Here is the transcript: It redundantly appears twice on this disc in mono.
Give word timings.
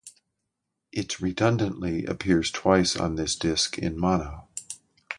It 0.91 1.19
redundantly 1.21 2.05
appears 2.05 2.49
twice 2.49 2.95
on 2.95 3.17
this 3.17 3.35
disc 3.35 3.77
in 3.77 3.99
mono. 3.99 4.47